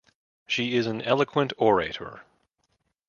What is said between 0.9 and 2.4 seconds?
eloquent orator.